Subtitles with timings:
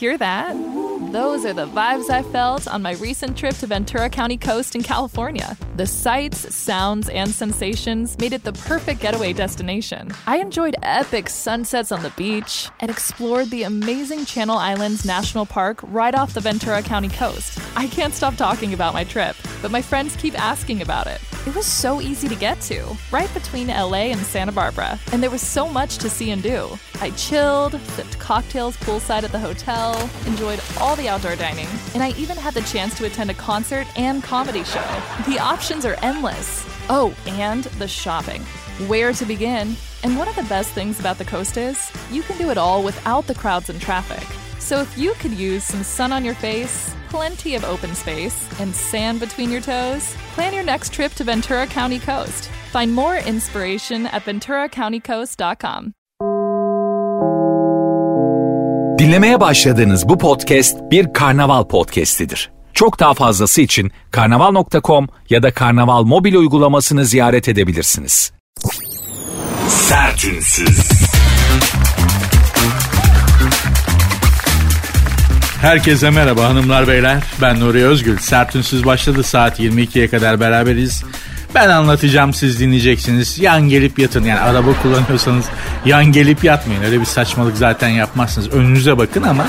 [0.00, 0.56] Hear that?
[1.08, 4.82] Those are the vibes I felt on my recent trip to Ventura County Coast in
[4.82, 5.56] California.
[5.74, 10.12] The sights, sounds, and sensations made it the perfect getaway destination.
[10.26, 15.80] I enjoyed epic sunsets on the beach and explored the amazing Channel Islands National Park
[15.84, 17.58] right off the Ventura County coast.
[17.74, 21.20] I can't stop talking about my trip, but my friends keep asking about it.
[21.46, 25.30] It was so easy to get to, right between LA and Santa Barbara, and there
[25.30, 26.78] was so much to see and do.
[27.00, 32.10] I chilled, sipped cocktails poolside at the hotel, enjoyed all the outdoor dining, and I
[32.12, 34.84] even had the chance to attend a concert and comedy show.
[35.26, 36.64] The options are endless.
[36.88, 38.42] Oh, and the shopping.
[38.88, 39.76] Where to begin?
[40.02, 42.82] And one of the best things about the coast is you can do it all
[42.82, 44.26] without the crowds and traffic.
[44.58, 48.74] So if you could use some sun on your face, plenty of open space, and
[48.74, 52.48] sand between your toes, plan your next trip to Ventura County Coast.
[52.70, 55.94] Find more inspiration at venturacountycoast.com.
[59.00, 62.50] Dinlemeye başladığınız bu podcast bir karnaval podcastidir.
[62.72, 68.32] Çok daha fazlası için karnaval.com ya da karnaval mobil uygulamasını ziyaret edebilirsiniz.
[69.68, 70.90] Sertünsüz.
[75.60, 77.22] Herkese merhaba hanımlar beyler.
[77.42, 78.18] Ben Nuri Özgül.
[78.18, 81.04] Sertünsüz başladı saat 22'ye kadar beraberiz.
[81.54, 83.38] Ben anlatacağım siz dinleyeceksiniz.
[83.38, 84.24] Yan gelip yatın.
[84.24, 85.44] Yani araba kullanıyorsanız
[85.84, 86.82] yan gelip yatmayın.
[86.82, 88.48] Öyle bir saçmalık zaten yapmazsınız.
[88.48, 89.46] Önünüze bakın ama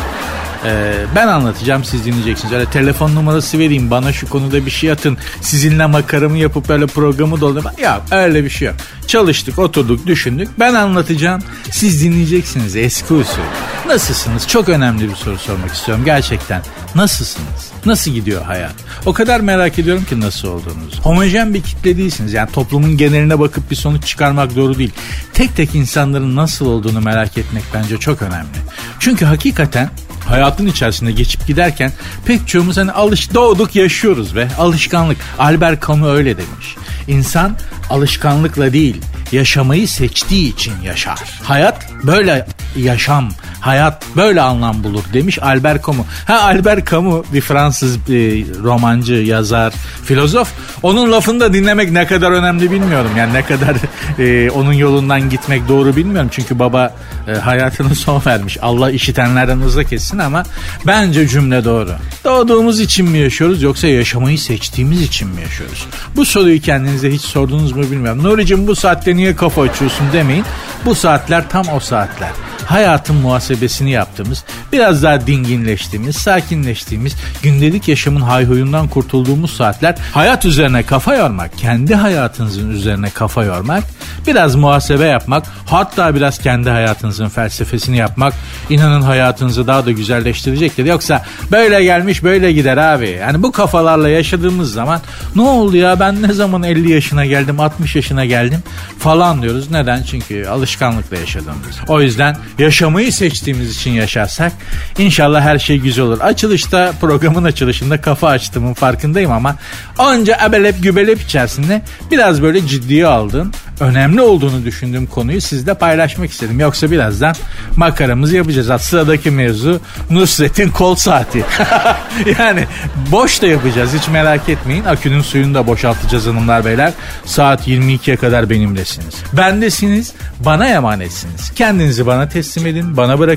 [0.66, 2.54] e, ben anlatacağım siz dinleyeceksiniz.
[2.54, 5.18] Öyle telefon numarası vereyim bana şu konuda bir şey atın.
[5.42, 7.74] Sizinle makaramı yapıp öyle programı doldurma.
[7.82, 8.76] Ya öyle bir şey yok.
[9.08, 10.50] Çalıştık, oturduk, düşündük.
[10.60, 11.42] Ben anlatacağım.
[11.72, 13.42] Siz dinleyeceksiniz eski usul.
[13.88, 14.48] Nasılsınız?
[14.48, 16.62] Çok önemli bir soru sormak istiyorum gerçekten.
[16.96, 17.71] Nasılsınız?
[17.86, 18.76] Nasıl gidiyor hayat?
[19.06, 21.02] O kadar merak ediyorum ki nasıl olduğunuzu.
[21.04, 22.34] Homojen bir kitle değilsiniz.
[22.34, 24.92] Yani toplumun geneline bakıp bir sonuç çıkarmak doğru değil.
[25.34, 28.58] Tek tek insanların nasıl olduğunu merak etmek bence çok önemli.
[29.00, 29.90] Çünkü hakikaten
[30.26, 31.92] hayatın içerisinde geçip giderken
[32.26, 35.18] pek çoğumuz hani alış doğduk yaşıyoruz ve alışkanlık.
[35.40, 36.76] Albert Camus öyle demiş.
[37.08, 37.58] İnsan
[37.90, 41.20] alışkanlıkla değil yaşamayı seçtiği için yaşar.
[41.44, 42.48] Hayat böyle
[42.78, 43.30] yaşam,
[43.62, 46.06] hayat böyle anlam bulur demiş Albert Camus.
[46.28, 49.74] Ha Albert Camus bir Fransız bir romancı, yazar,
[50.04, 50.52] filozof.
[50.84, 53.12] Onun lafını da dinlemek ne kadar önemli bilmiyorum.
[53.18, 53.76] Yani ne kadar
[54.20, 56.30] e, onun yolundan gitmek doğru bilmiyorum.
[56.34, 56.94] Çünkü baba
[57.28, 58.58] e, hayatını son vermiş.
[58.62, 60.44] Allah işitenlerden uzak etsin ama
[60.88, 61.92] bence cümle doğru.
[62.24, 65.86] Doğduğumuz için mi yaşıyoruz yoksa yaşamayı seçtiğimiz için mi yaşıyoruz?
[66.16, 68.24] Bu soruyu kendinize hiç sordunuz mu bilmiyorum.
[68.24, 70.46] Nuri'cim bu saatte niye kafa açıyorsun demeyin.
[70.86, 72.30] Bu saatler tam o saatler.
[72.66, 73.16] Hayatın
[73.52, 81.58] muhasebesini yaptığımız, biraz daha dinginleştiğimiz, sakinleştiğimiz, gündelik yaşamın hayhuyundan kurtulduğumuz saatler hayat üzerine kafa yormak,
[81.58, 83.84] kendi hayatınızın üzerine kafa yormak,
[84.28, 88.34] biraz muhasebe yapmak, hatta biraz kendi hayatınızın felsefesini yapmak,
[88.70, 90.86] inanın hayatınızı daha da güzelleştirecektir.
[90.86, 93.10] Yoksa böyle gelmiş böyle gider abi.
[93.10, 95.02] Yani bu kafalarla yaşadığımız zaman
[95.36, 98.64] ne oldu ya ben ne zaman 50 yaşına geldim 60 yaşına geldim
[99.00, 99.72] falan diyoruz.
[99.72, 100.04] Neden?
[100.04, 101.82] Çünkü alışkanlıkla yaşadığımız.
[101.88, 104.52] O yüzden yaşamayı seçtiğimiz için yaşarsak
[104.98, 106.20] inşallah her şey güzel olur.
[106.22, 109.56] Açılışta programın açılışında kafa açtığımın farkındayım ama
[110.00, 111.82] onca ebelep gübelep içerisinde
[112.12, 116.60] biraz böyle ciddiye aldığım önemli olduğunu düşündüğüm konuyu sizle paylaşmak istedim.
[116.60, 117.36] Yoksa birazdan
[117.76, 118.82] makaramızı yapacağız.
[118.82, 121.44] Sıradaki mevzu Nusret'in kol saati.
[122.40, 122.66] yani
[123.12, 124.84] boş da yapacağız hiç merak etmeyin.
[124.84, 126.94] Akünün suyunu da boşaltacağız hanımlar beyler.
[127.26, 129.16] Saat 22'ye kadar benimlesiniz.
[129.34, 131.52] Bendesiniz, bana emanetsiniz.
[131.56, 133.31] Kendinizi bana teslim edin, bana bırakın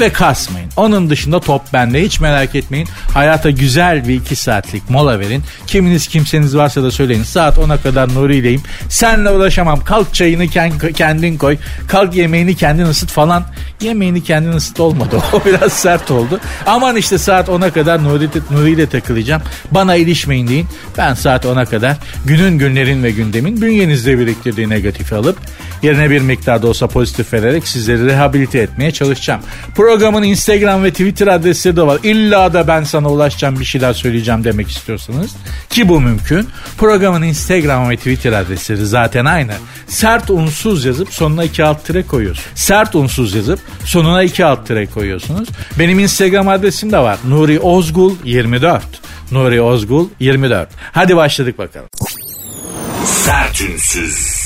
[0.00, 0.70] ve kasmayın.
[0.76, 2.88] Onun dışında top bende hiç merak etmeyin.
[3.14, 5.42] Hayata güzel bir iki saatlik mola verin.
[5.66, 7.22] Kiminiz kimseniz varsa da söyleyin.
[7.22, 8.62] Saat 10'a kadar Nuri'yleyim.
[8.88, 9.84] Senle uğraşamam.
[9.84, 10.48] Kalk çayını
[10.94, 11.56] kendin koy.
[11.88, 13.44] Kalk yemeğini kendin ısıt falan.
[13.80, 15.22] Yemeğini kendin ısıt olmadı.
[15.32, 16.40] O biraz sert oldu.
[16.66, 19.42] Aman işte saat 10'a kadar Nuri, Nuri ile takılacağım.
[19.70, 20.66] Bana ilişmeyin deyin.
[20.98, 25.38] Ben saat 10'a kadar günün günlerin ve gündemin bünyenizde biriktirdiği negatifi alıp
[25.82, 29.40] yerine bir miktar da olsa pozitif vererek sizleri rehabilite etmeye çalışacağım.
[29.74, 31.98] Programın Instagram ve Twitter adresleri de var.
[32.02, 35.30] İlla da ben sana ulaşacağım bir şeyler söyleyeceğim demek istiyorsanız
[35.70, 36.48] ki bu mümkün.
[36.78, 39.52] Programın Instagram ve Twitter adresleri zaten aynı.
[39.86, 42.44] Sert unsuz yazıp sonuna iki alt tire koyuyorsun.
[42.54, 45.48] Sert unsuz yazıp sonuna iki alt tire koyuyorsunuz.
[45.78, 47.18] Benim Instagram adresim de var.
[47.28, 48.82] Nuri Ozgul 24.
[49.32, 50.68] Nuri Ozgul 24.
[50.92, 51.88] Hadi başladık bakalım.
[53.04, 54.39] Sertünsüz.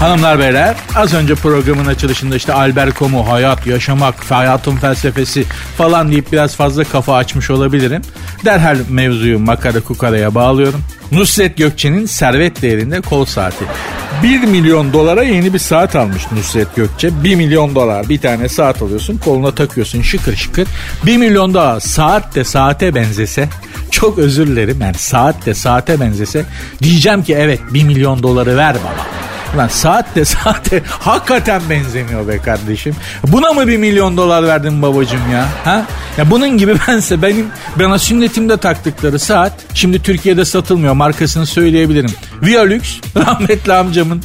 [0.00, 5.44] Hanımlar beyler az önce programın açılışında işte Albert Camus hayat, yaşamak, hayatın felsefesi
[5.78, 8.02] falan deyip biraz fazla kafa açmış olabilirim.
[8.44, 10.80] Derhal mevzuyu makara kukaraya bağlıyorum.
[11.12, 13.64] Nusret Gökçe'nin servet değerinde kol saati.
[14.22, 17.24] 1 milyon dolara yeni bir saat almış Nusret Gökçe.
[17.24, 20.68] 1 milyon dolar bir tane saat alıyorsun koluna takıyorsun şıkır şıkır.
[21.06, 23.48] 1 milyon dolar saat de saate benzese
[23.90, 26.44] çok özür dilerim yani saat de saate benzese
[26.82, 29.27] diyeceğim ki evet 1 milyon doları ver baba.
[29.56, 32.94] Lan saat de saate hakikaten benzemiyor be kardeşim.
[33.26, 35.48] Buna mı bir milyon dolar verdin babacım ya?
[35.64, 35.84] Ha?
[36.18, 37.46] Ya bunun gibi bense benim
[37.76, 42.10] bana sünnetimde taktıkları saat şimdi Türkiye'de satılmıyor markasını söyleyebilirim.
[42.42, 44.22] Violux rahmetli amcamın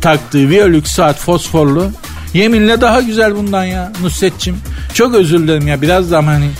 [0.00, 1.90] taktığı Violux saat fosforlu
[2.34, 4.56] yeminle daha güzel bundan ya Nusret'cim.
[4.94, 6.50] Çok özür dilerim ya biraz da hani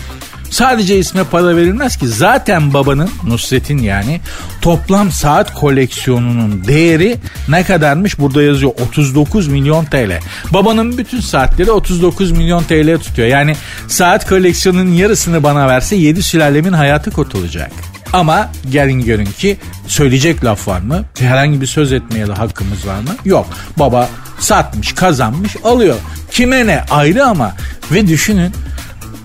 [0.49, 2.07] Sadece isme para verilmez ki.
[2.07, 4.21] Zaten babanın Nusret'in yani
[4.61, 7.17] toplam saat koleksiyonunun değeri
[7.49, 10.19] ne kadarmış burada yazıyor 39 milyon TL.
[10.53, 13.27] Babanın bütün saatleri 39 milyon TL tutuyor.
[13.27, 13.55] Yani
[13.87, 17.71] saat koleksiyonunun yarısını bana verse 7 sülalemin hayatı kurtulacak.
[18.13, 19.57] Ama gelin görün ki
[19.87, 21.05] söyleyecek laf var mı?
[21.19, 23.09] Herhangi bir söz etmeye de hakkımız var mı?
[23.25, 23.47] Yok.
[23.77, 24.09] Baba
[24.39, 25.95] satmış, kazanmış, alıyor.
[26.31, 27.55] Kime ne ayrı ama
[27.91, 28.53] ve düşünün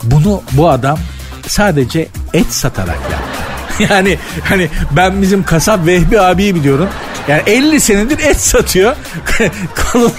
[0.04, 0.98] bunu bu adam
[1.46, 3.43] sadece et satarak yaptı.
[3.90, 6.88] Yani hani ben bizim kasap Vehbi abiyi biliyorum.
[7.28, 8.96] Yani 50 senedir et satıyor.
[9.92, 10.12] Kolun,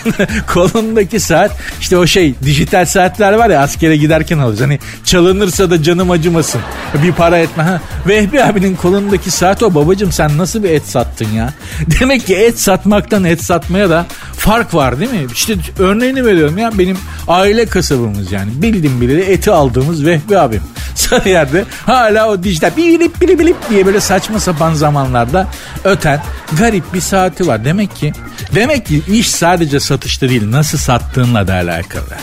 [0.48, 4.62] kolundaki saat işte o şey dijital saatler var ya askere giderken alırız.
[4.62, 6.62] Hani çalınırsa da canım acımasın.
[7.04, 7.64] Bir para etme.
[7.64, 7.82] Ha.
[8.08, 11.54] Vehbi abinin kolundaki saat o babacım sen nasıl bir et sattın ya?
[12.00, 15.26] Demek ki et satmaktan et satmaya da fark var değil mi?
[15.34, 16.98] İşte örneğini veriyorum ya benim
[17.28, 18.52] aile kasabımız yani.
[18.56, 20.62] Bildim bileli eti aldığımız Vehbi abim.
[20.96, 25.48] Sarıyer'de hala o dijital bilip bilip bilip diye böyle saçma sapan zamanlarda
[25.84, 26.22] öten
[26.60, 27.66] garip bir saati var.
[27.66, 28.14] Demek ki
[28.56, 32.16] demek ki iş sadece satışta değil nasıl sattığınla da alakalı.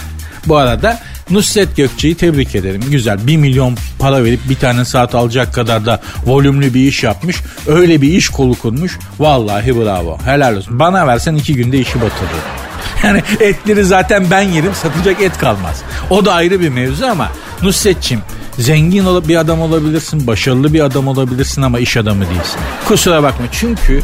[0.46, 0.98] Bu arada
[1.30, 2.82] Nusret Gökçe'yi tebrik ederim.
[2.90, 7.36] Güzel 1 milyon para verip bir tane saat alacak kadar da volümlü bir iş yapmış.
[7.66, 8.98] Öyle bir iş kolu kurmuş.
[9.18, 10.18] Vallahi bravo.
[10.24, 10.78] Helal olsun.
[10.78, 12.30] Bana versen iki günde işi batırır.
[13.04, 15.82] Yani etleri zaten ben yerim satacak et kalmaz.
[16.10, 17.28] O da ayrı bir mevzu ama
[17.62, 18.20] Nusret'çim
[18.58, 22.60] Zengin bir adam olabilirsin, başarılı bir adam olabilirsin ama iş adamı değilsin.
[22.88, 24.02] Kusura bakma çünkü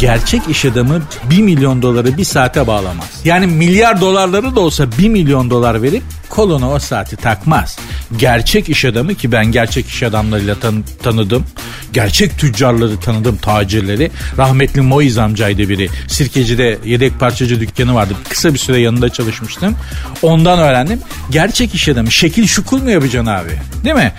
[0.00, 3.06] gerçek iş adamı 1 milyon doları bir saate bağlamaz.
[3.24, 7.78] Yani milyar dolarları da olsa 1 milyon dolar verip koluna o saati takmaz.
[8.16, 11.44] Gerçek iş adamı ki ben gerçek iş adamlarıyla tan- tanıdım.
[11.92, 14.10] Gerçek tüccarları tanıdım, tacirleri.
[14.38, 15.88] Rahmetli Moiz amcaydı biri.
[16.08, 18.14] Sirkeci'de yedek parçacı dükkanı vardı.
[18.28, 19.76] Kısa bir süre yanında çalışmıştım.
[20.22, 21.00] Ondan öğrendim.
[21.30, 23.50] Gerçek iş adamı şekil şukul mu yapacaksın abi?
[23.86, 24.12] Değil mi?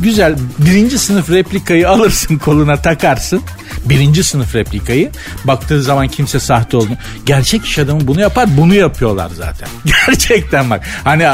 [0.00, 3.42] Güzel birinci sınıf replikayı alırsın koluna takarsın.
[3.84, 5.10] Birinci sınıf replikayı.
[5.44, 6.96] Baktığı zaman kimse sahte olduğunu.
[7.26, 9.68] Gerçek iş adamı bunu yapar bunu yapıyorlar zaten.
[10.06, 10.86] Gerçekten bak.
[11.04, 11.26] Hani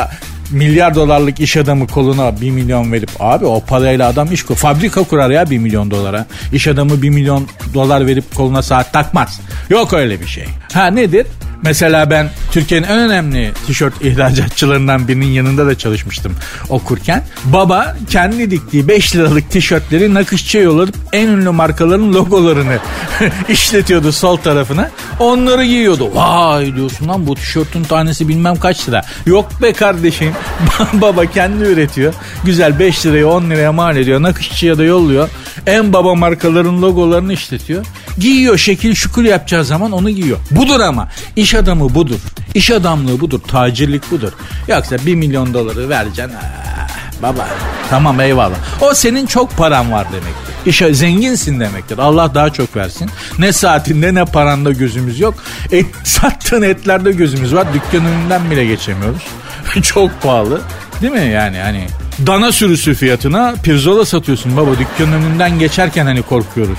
[0.51, 4.55] milyar dolarlık iş adamı koluna bir milyon verip abi o parayla adam iş kur.
[4.55, 6.27] Fabrika kurar ya bir milyon dolara.
[6.53, 9.41] İş adamı bir milyon dolar verip koluna saat takmaz.
[9.71, 10.45] Yok öyle bir şey.
[10.73, 11.27] Ha nedir?
[11.65, 16.33] Mesela ben Türkiye'nin en önemli tişört ihracatçılarından birinin yanında da çalışmıştım
[16.69, 17.25] okurken.
[17.45, 22.79] Baba kendi diktiği 5 liralık tişörtleri nakışçıya yollayıp en ünlü markaların logolarını
[23.49, 24.91] işletiyordu sol tarafına.
[25.19, 26.11] Onları giyiyordu.
[26.15, 29.03] Vay diyorsun lan bu tişörtün tanesi bilmem kaç lira.
[29.27, 30.33] Yok be kardeşim.
[30.93, 32.15] baba kendi üretiyor.
[32.45, 34.23] Güzel 5 liraya 10 liraya mal ediyor.
[34.23, 35.29] Nakışçıya da yolluyor.
[35.67, 37.87] En baba markaların logolarını işletiyor.
[38.19, 40.39] Giyiyor şekil şukul yapacağı zaman onu giyiyor.
[40.51, 41.09] Budur ama.
[41.37, 42.21] İş adamı budur.
[42.55, 43.41] İş adamlığı budur.
[43.49, 44.33] Tacirlik budur.
[44.69, 46.33] Yoksa 1 milyon doları vereceksin.
[46.43, 46.89] Ah,
[47.23, 47.49] baba
[47.91, 48.57] tamam eyvallah.
[48.81, 50.55] O senin çok paran var demektir.
[50.67, 51.99] İşe zenginsin demektir.
[51.99, 53.11] Allah daha çok versin.
[53.39, 55.35] Ne saatinde ne paranda gözümüz yok.
[55.73, 57.67] Et, sattığın etlerde gözümüz var.
[57.75, 59.23] Dükkan önünden bile geçemiyoruz.
[59.83, 60.61] çok pahalı.
[61.03, 61.87] Değil mi yani hani
[62.27, 66.79] dana sürüsü fiyatına pirzola satıyorsun baba dükkanın önünden geçerken hani korkuyoruz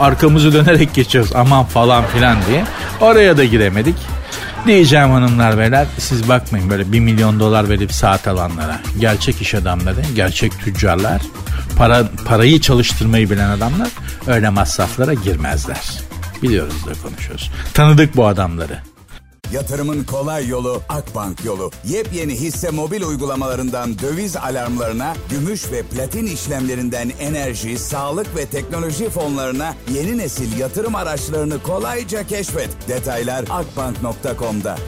[0.00, 2.64] arkamızı dönerek geçiyoruz aman falan filan diye.
[3.00, 3.96] Oraya da giremedik.
[4.66, 8.80] Diyeceğim hanımlar beyler siz bakmayın böyle bir milyon dolar verip saat alanlara.
[9.00, 11.22] Gerçek iş adamları, gerçek tüccarlar,
[11.76, 13.88] para, parayı çalıştırmayı bilen adamlar
[14.26, 15.90] öyle masraflara girmezler.
[16.42, 17.50] Biliyoruz da konuşuyoruz.
[17.74, 18.91] Tanıdık bu adamları.
[19.52, 21.70] Yatırımın kolay yolu Akbank yolu.
[21.84, 29.74] Yepyeni hisse mobil uygulamalarından döviz alarmlarına, gümüş ve platin işlemlerinden enerji, sağlık ve teknoloji fonlarına
[29.94, 32.70] yeni nesil yatırım araçlarını kolayca keşfet.
[32.88, 34.78] Detaylar akbank.com'da.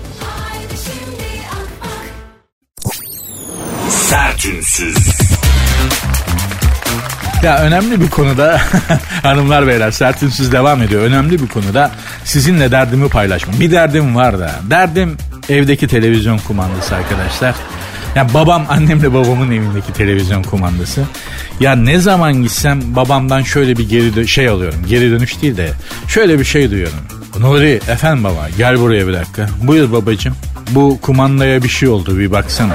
[3.91, 4.97] Sertünsüz.
[7.45, 8.61] Ya önemli bir konuda
[9.23, 11.03] hanımlar beyler sertünsüz devam ediyor.
[11.03, 11.91] Önemli bir konuda
[12.25, 13.61] sizinle derdimi paylaşmam.
[13.61, 14.51] Bir derdim var da.
[14.71, 15.17] Derdim
[15.49, 17.55] evdeki televizyon kumandası arkadaşlar.
[18.17, 21.05] Ya babam annemle babamın evindeki televizyon kumandası.
[21.61, 24.79] Ya ne zaman gitsem babamdan şöyle bir geri şey alıyorum.
[24.89, 25.71] Geri dönüş değil de
[26.09, 26.99] şöyle bir şey duyuyorum.
[27.39, 29.49] Nuri efendim baba gel buraya bir dakika.
[29.63, 30.35] Buyur babacığım.
[30.71, 32.75] Bu kumandaya bir şey oldu bir baksana.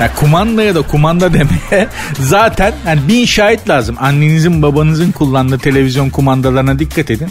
[0.00, 1.88] Ya kumandaya da kumanda demeye
[2.20, 3.96] zaten yani bin şahit lazım.
[4.00, 7.28] Annenizin babanızın kullandığı televizyon kumandalarına dikkat edin.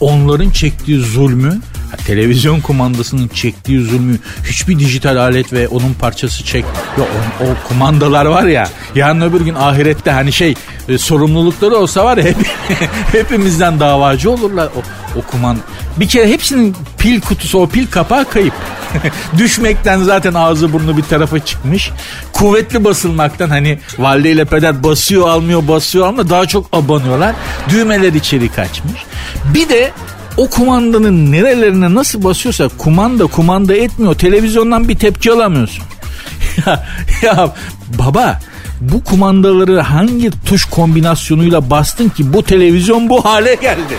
[0.00, 1.60] Onların çektiği zulmü
[1.96, 6.64] televizyon kumandasının çektiği zulmü hiçbir dijital alet ve onun parçası çek.
[6.98, 10.54] Ya o, o kumandalar var ya yarın öbür gün ahirette hani şey
[10.88, 12.36] e, sorumlulukları olsa var ya hep,
[13.12, 14.80] hepimizden davacı olurlar o,
[15.18, 15.58] o kuman.
[15.96, 18.54] Bir kere hepsinin pil kutusu o pil kapağı kayıp.
[19.38, 21.90] Düşmekten zaten ağzı burnu bir tarafa çıkmış.
[22.32, 27.34] Kuvvetli basılmaktan hani valideyle peder basıyor almıyor basıyor almıyor daha çok abanıyorlar.
[27.68, 29.02] Düğmeler içeri kaçmış.
[29.54, 29.92] Bir de
[30.38, 34.14] o kumandanın nerelerine nasıl basıyorsa kumanda kumanda etmiyor.
[34.14, 35.84] Televizyondan bir tepki alamıyorsun.
[36.66, 36.86] ya,
[37.22, 37.54] ya
[37.98, 38.40] baba
[38.80, 43.94] bu kumandaları hangi tuş kombinasyonuyla bastın ki bu televizyon bu hale geldi?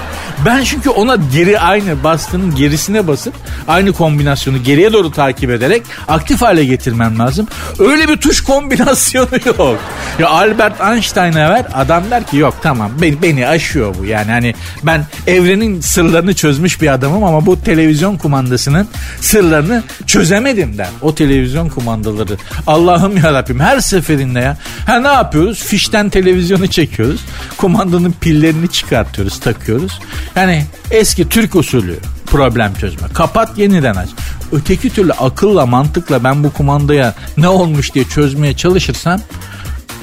[0.46, 3.34] Ben çünkü ona geri aynı bastığının gerisine basıp
[3.68, 7.48] aynı kombinasyonu geriye doğru takip ederek aktif hale getirmem lazım.
[7.80, 9.80] Öyle bir tuş kombinasyonu yok.
[10.20, 14.06] Ya Albert Einstein'a ver adam der ki yok tamam beni, beni aşıyor bu.
[14.06, 14.54] Yani hani
[14.84, 18.88] ben evrenin sırlarını çözmüş bir adamım ama bu televizyon kumandasının
[19.22, 20.90] sırlarını çözemedim der.
[21.02, 24.58] O televizyon kumandaları Allah'ım yarabbim her seferinde ya.
[24.86, 25.64] Ha ne yapıyoruz?
[25.64, 27.22] Fişten televizyonu çekiyoruz.
[27.58, 30.00] Kumandanın pillerini çıkartıyoruz takıyoruz.
[30.36, 33.08] Yani eski Türk usulü problem çözme.
[33.14, 34.10] Kapat yeniden aç.
[34.52, 39.22] Öteki türlü akılla mantıkla ben bu kumandaya ne olmuş diye çözmeye çalışırsam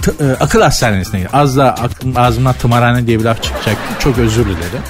[0.03, 1.31] t- e, akıl hastanesine gider.
[1.33, 3.77] Az da aklım, ağzımdan tımarhane diye bir laf çıkacak.
[3.99, 4.83] Çok özür dilerim.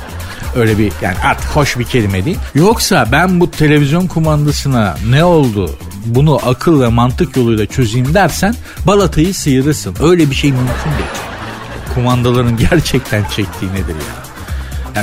[0.57, 2.39] Öyle bir yani artık hoş bir kelime değil.
[2.55, 8.55] Yoksa ben bu televizyon kumandasına ne oldu bunu akıl ve mantık yoluyla çözeyim dersen
[8.87, 9.95] balatayı sıyırırsın.
[10.03, 11.11] Öyle bir şey mümkün değil.
[11.95, 14.17] Kumandaların gerçekten çektiği nedir ya?
[14.17, 14.26] Yani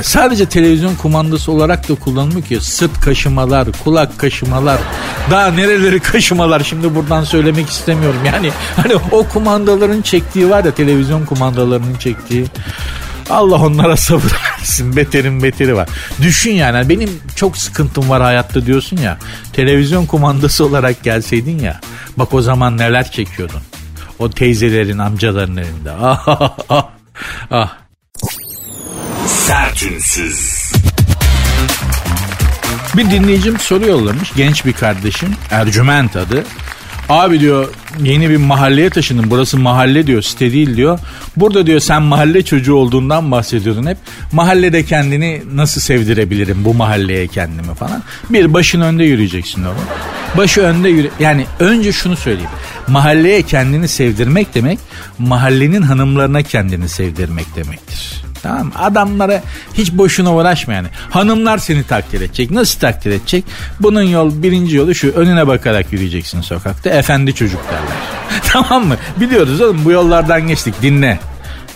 [0.01, 2.61] sadece televizyon kumandası olarak da kullanılmıyor ki.
[2.61, 4.79] Sırt kaşımalar, kulak kaşımalar,
[5.31, 8.19] daha nereleri kaşımalar şimdi buradan söylemek istemiyorum.
[8.25, 12.45] Yani hani o kumandaların çektiği var ya televizyon kumandalarının çektiği.
[13.29, 14.95] Allah onlara sabır versin.
[14.95, 15.89] Beterin beteri var.
[16.21, 19.17] Düşün yani benim çok sıkıntım var hayatta diyorsun ya.
[19.53, 21.79] Televizyon kumandası olarak gelseydin ya.
[22.17, 23.61] Bak o zaman neler çekiyordun.
[24.19, 25.91] O teyzelerin, amcaların elinde.
[26.01, 26.89] Ah ah ah.
[27.51, 27.82] ah.
[29.43, 30.71] Sertünsüz.
[32.97, 34.33] Bir dinleyicim soru yollamış.
[34.35, 35.29] Genç bir kardeşim.
[35.51, 36.43] Ercüment adı.
[37.09, 37.73] Abi diyor
[38.03, 39.31] yeni bir mahalleye taşındım.
[39.31, 40.99] Burası mahalle diyor site değil diyor.
[41.37, 43.97] Burada diyor sen mahalle çocuğu olduğundan bahsediyordun hep.
[44.31, 48.03] Mahallede kendini nasıl sevdirebilirim bu mahalleye kendimi falan.
[48.29, 49.85] Bir başın önde yürüyeceksin oğlum.
[50.37, 51.09] Başı önde yürü.
[51.19, 52.49] Yani önce şunu söyleyeyim.
[52.87, 54.79] Mahalleye kendini sevdirmek demek
[55.19, 58.22] mahallenin hanımlarına kendini sevdirmek demektir.
[58.43, 58.71] Tamam mı?
[58.79, 59.41] Adamlara
[59.73, 60.87] hiç boşuna uğraşma yani.
[61.09, 62.51] Hanımlar seni takdir edecek.
[62.51, 63.43] Nasıl takdir edecek?
[63.79, 65.11] Bunun yol birinci yolu şu.
[65.11, 66.89] Önüne bakarak yürüyeceksin sokakta.
[66.89, 67.97] Efendi çocuk derler.
[68.51, 68.97] tamam mı?
[69.19, 70.81] Biliyoruz oğlum bu yollardan geçtik.
[70.81, 71.19] Dinle.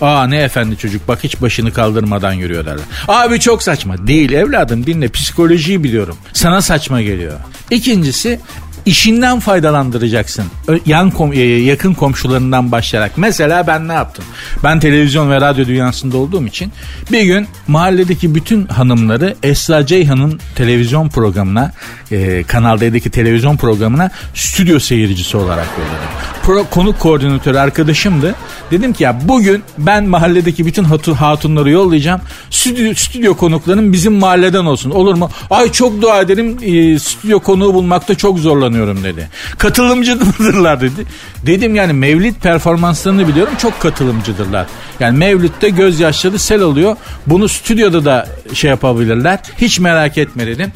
[0.01, 2.85] Aa ne efendi çocuk bak hiç başını kaldırmadan yürüyor derler.
[3.07, 4.07] Abi çok saçma.
[4.07, 6.17] Değil evladım dinle psikolojiyi biliyorum.
[6.33, 7.33] Sana saçma geliyor.
[7.71, 8.39] İkincisi
[8.87, 10.45] işinden faydalandıracaksın.
[10.85, 13.11] Yan kom e, yakın komşularından başlayarak.
[13.17, 14.25] Mesela ben ne yaptım?
[14.63, 16.71] Ben televizyon ve radyo dünyasında olduğum için
[17.11, 21.73] bir gün mahalledeki bütün hanımları Esra Ceyhan'ın televizyon programına,
[22.11, 26.36] e, Kanal D'deki televizyon programına stüdyo seyircisi olarak yolladım.
[26.47, 28.35] Pro, konuk koordinatörü arkadaşımdı.
[28.71, 32.21] Dedim ki ya bugün ben mahalledeki bütün hatun, hatunları yollayacağım.
[32.49, 34.91] Stüdyo, stüdyo konuklarım bizim mahalleden olsun.
[34.91, 35.29] Olur mu?
[35.49, 36.57] Ay çok dua ederim.
[36.61, 39.29] E, stüdyo konuğu bulmakta çok zorlanıyorum dedi.
[39.57, 41.05] Katılımcıdırlar dedi.
[41.45, 43.53] Dedim yani Mevlid performanslarını biliyorum.
[43.57, 44.67] Çok katılımcıdırlar.
[44.99, 46.95] Yani Mevlid'de gözyaşları sel oluyor.
[47.27, 49.39] Bunu stüdyoda da şey yapabilirler.
[49.57, 50.71] Hiç merak etme dedim.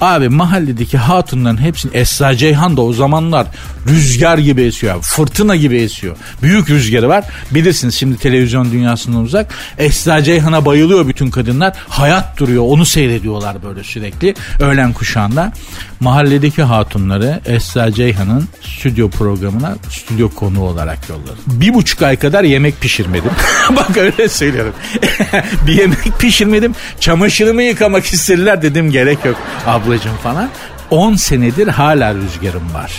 [0.00, 3.46] Abi mahalledeki hatunların hepsini Esra Ceyhan da o zamanlar
[3.88, 5.02] rüzgar gibi esiyor.
[5.02, 6.16] Fırtına gibi esiyor.
[6.42, 7.24] Büyük rüzgarı var.
[7.50, 9.54] Bilirsiniz şimdi televizyon dünyasından uzak.
[9.78, 11.72] Esra Ceyhan'a bayılıyor bütün kadınlar.
[11.88, 12.64] Hayat duruyor.
[12.66, 14.34] Onu seyrediyorlar böyle sürekli.
[14.60, 15.52] Öğlen kuşağında.
[16.00, 21.36] Mahalledeki hatunları Esra Ceyhan'ın stüdyo programına stüdyo konuğu olarak yolladı.
[21.46, 23.30] Bir buçuk ay kadar yemek pişirmedim.
[23.76, 24.72] Bak öyle söylüyorum.
[25.66, 26.74] bir yemek pişirmedim.
[27.00, 29.36] Çamaşırımı yıkamak istediler dedim gerek yok.
[29.66, 30.48] Abla ablacım falan.
[30.90, 32.92] 10 senedir hala rüzgarım var.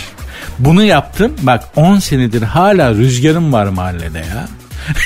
[0.58, 1.32] Bunu yaptım.
[1.42, 4.48] Bak 10 senedir hala rüzgarım var mahallede ya.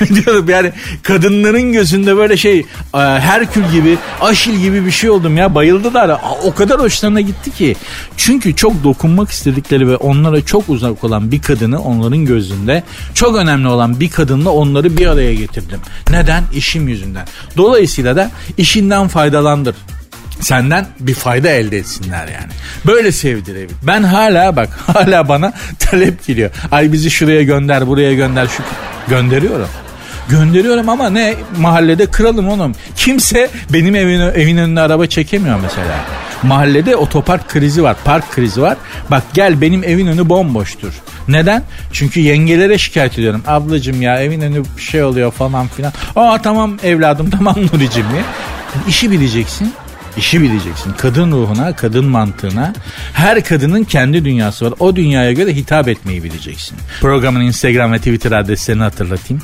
[0.14, 2.58] Diyorum yani kadınların gözünde böyle şey
[2.94, 5.54] e, Herkül gibi, Aşil gibi bir şey oldum ya.
[5.54, 6.20] Bayıldılar.
[6.44, 7.76] O kadar hoşlarına gitti ki.
[8.16, 12.82] Çünkü çok dokunmak istedikleri ve onlara çok uzak olan bir kadını onların gözünde
[13.14, 15.80] çok önemli olan bir kadınla onları bir araya getirdim.
[16.10, 16.44] Neden?
[16.54, 17.26] İşim yüzünden.
[17.56, 19.74] Dolayısıyla da işinden faydalandır
[20.40, 22.52] senden bir fayda elde etsinler yani.
[22.86, 23.74] Böyle sevdirebil.
[23.82, 26.50] Ben hala bak hala bana talep geliyor.
[26.72, 28.62] Ay bizi şuraya gönder buraya gönder şu
[29.10, 29.68] gönderiyorum.
[30.28, 32.72] Gönderiyorum ama ne mahallede kralım oğlum.
[32.96, 35.96] Kimse benim evin, evin önüne araba çekemiyor mesela.
[36.42, 38.76] Mahallede otopark krizi var, park krizi var.
[39.10, 40.92] Bak gel benim evin önü bomboştur.
[41.28, 41.62] Neden?
[41.92, 43.42] Çünkü yengelere şikayet ediyorum.
[43.46, 45.92] Ablacım ya evin önü şey oluyor falan filan.
[46.16, 48.22] Aa tamam evladım tamam Nuri'cim ya.
[48.88, 49.72] İşi bileceksin.
[50.16, 50.92] İşi bileceksin.
[50.92, 52.73] Kadın ruhuna, kadın mantığına
[53.12, 54.75] her kadının kendi dünyası var.
[54.78, 56.78] O dünyaya göre hitap etmeyi bileceksin.
[57.00, 59.42] Programın Instagram ve Twitter adreslerini hatırlatayım.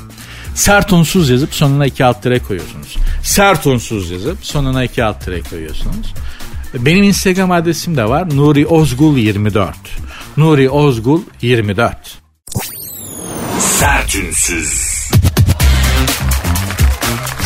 [0.55, 2.97] Sert unsuz yazıp sonuna iki alt tere koyuyorsunuz.
[3.23, 6.13] Sert unsuz yazıp sonuna iki alt tere koyuyorsunuz.
[6.73, 8.35] Benim Instagram adresim de var.
[8.35, 9.75] Nuri Ozgul 24.
[10.37, 12.17] Nuri Ozgul 24.
[13.59, 14.92] Sertünsüz.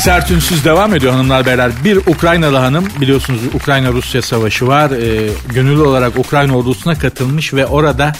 [0.07, 1.71] Sert Ünsüz devam ediyor hanımlar beyler.
[1.83, 4.91] Bir Ukraynalı hanım biliyorsunuz Ukrayna-Rusya savaşı var.
[4.91, 8.13] Ee, gönüllü olarak Ukrayna ordusuna katılmış ve orada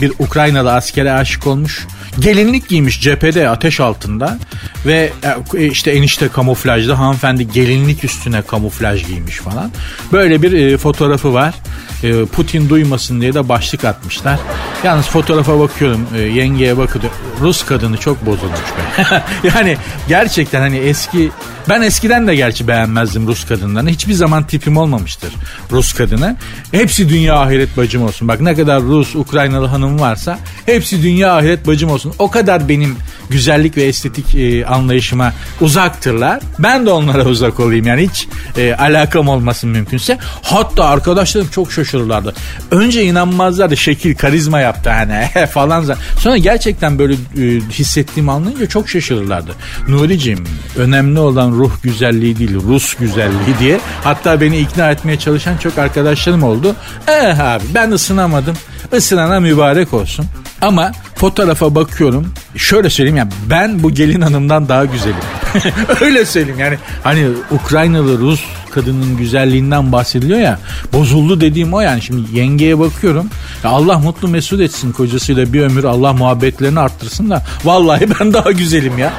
[0.00, 1.86] bir Ukraynalı askere aşık olmuş.
[2.18, 4.38] Gelinlik giymiş cephede ateş altında
[4.86, 5.12] ve
[5.54, 9.70] e, işte enişte kamuflajda hanımefendi gelinlik üstüne kamuflaj giymiş falan.
[10.12, 11.54] Böyle bir e, fotoğrafı var.
[12.02, 14.38] E, Putin duymasın diye de başlık atmışlar.
[14.84, 17.10] Yalnız fotoğrafa bakıyorum e, yengeye bakıyorum.
[17.40, 19.22] Rus kadını çok bozulmuş be.
[19.54, 19.76] yani
[20.08, 21.53] gerçekten hani eski Bye.
[21.68, 23.90] Ben eskiden de gerçi beğenmezdim Rus kadınlarını.
[23.90, 25.32] Hiçbir zaman tipim olmamıştır
[25.70, 26.36] Rus kadını.
[26.70, 28.28] Hepsi dünya ahiret bacım olsun.
[28.28, 32.12] Bak ne kadar Rus, Ukraynalı hanım varsa hepsi dünya ahiret bacım olsun.
[32.18, 32.96] O kadar benim
[33.30, 36.40] güzellik ve estetik e, anlayışıma uzaktırlar.
[36.58, 40.18] Ben de onlara uzak olayım yani hiç e, alakam olmasın mümkünse.
[40.42, 42.34] Hatta arkadaşlarım çok şaşırırlardı.
[42.70, 45.96] Önce inanmazlardı şekil karizma yaptı hani falan.
[46.18, 49.52] Sonra gerçekten böyle e, hissettiğimi anlayınca çok şaşırırlardı.
[49.88, 50.44] Nuri'cim
[50.76, 53.80] önemli olan ruh güzelliği değil Rus güzelliği diye.
[54.04, 56.76] Hatta beni ikna etmeye çalışan çok arkadaşlarım oldu.
[57.08, 58.56] Eh abi ben ısınamadım.
[58.96, 60.26] Isınana mübarek olsun.
[60.64, 62.32] Ama fotoğrafa bakıyorum.
[62.56, 65.16] Şöyle söyleyeyim ya ben bu gelin hanımdan daha güzelim.
[66.00, 68.40] Öyle söyleyeyim yani hani Ukraynalı Rus
[68.74, 70.58] kadının güzelliğinden bahsediliyor ya.
[70.92, 72.02] Bozuldu dediğim o yani.
[72.02, 73.26] Şimdi yengeye bakıyorum.
[73.64, 77.42] Ya Allah mutlu mesut etsin kocasıyla bir ömür Allah muhabbetlerini arttırsın da.
[77.64, 79.12] Vallahi ben daha güzelim ya.